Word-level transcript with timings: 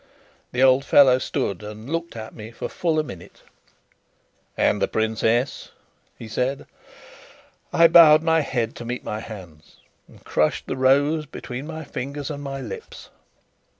The 0.51 0.63
old 0.63 0.83
fellow 0.83 1.19
stood 1.19 1.61
and 1.61 1.87
looked 1.87 2.15
at 2.15 2.33
me 2.33 2.49
for 2.49 2.67
full 2.67 2.97
a 2.97 3.03
minute. 3.03 3.43
"And 4.57 4.81
the 4.81 4.87
princess?" 4.87 5.69
he 6.17 6.27
said. 6.27 6.65
I 7.71 7.87
bowed 7.87 8.23
my 8.23 8.39
head 8.39 8.75
to 8.77 8.83
meet 8.85 9.03
my 9.03 9.19
hands, 9.19 9.75
and 10.07 10.23
crushed 10.23 10.65
the 10.65 10.75
rose 10.75 11.27
between 11.27 11.67
my 11.67 11.83
fingers 11.83 12.31
and 12.31 12.41
my 12.41 12.61
lips. 12.61 13.11